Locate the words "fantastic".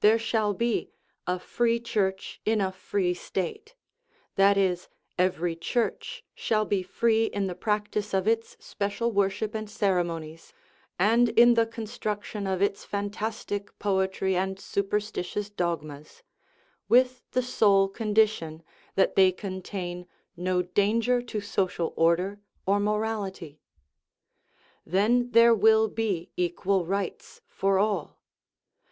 12.84-13.78